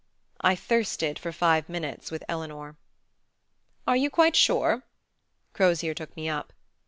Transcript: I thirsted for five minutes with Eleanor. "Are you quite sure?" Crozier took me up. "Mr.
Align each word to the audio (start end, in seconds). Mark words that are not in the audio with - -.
I 0.41 0.55
thirsted 0.55 1.19
for 1.19 1.31
five 1.31 1.69
minutes 1.69 2.09
with 2.09 2.23
Eleanor. 2.27 2.75
"Are 3.85 3.95
you 3.95 4.09
quite 4.09 4.35
sure?" 4.35 4.81
Crozier 5.53 5.93
took 5.93 6.15
me 6.15 6.27
up. 6.27 6.53
"Mr. 6.53 6.69